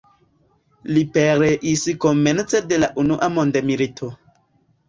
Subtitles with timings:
[0.95, 4.11] Li pereis komence de la Unua mondmilito.